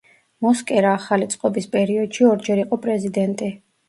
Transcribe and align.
მოსკერა 0.43 0.93
ახალი 0.99 1.27
წყობის 1.33 1.67
პერიოდში 1.75 2.25
ორჯერ 2.31 2.63
იყო 2.63 2.79
პრეზიდენტი. 2.87 3.51